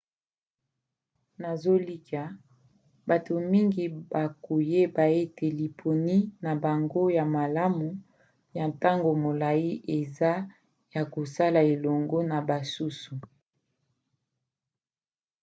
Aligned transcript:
nazolikia 1.41 2.23
bato 3.07 3.33
mingi 3.51 3.85
bakoyeba 4.13 5.03
ete 5.21 5.45
liponi 5.59 6.17
na 6.43 6.51
bango 6.63 7.01
ya 7.17 7.25
malamu 7.35 7.89
ya 8.57 8.65
ntango 8.71 9.09
molai 9.23 9.67
eza 9.99 10.31
ya 10.95 11.03
kosala 11.13 11.59
elongo 11.73 12.17
na 12.29 12.37
basusu 12.47 13.15